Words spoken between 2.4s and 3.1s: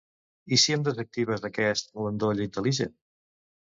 intel·ligent?